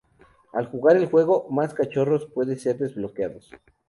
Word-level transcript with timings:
Al 0.51 0.65
jugar 0.67 0.97
el 0.97 1.05
juego, 1.05 1.45
más 1.51 1.75
cachorros 1.75 2.25
puede 2.25 2.57
ser 2.57 2.79
desbloqueados. 2.79 3.51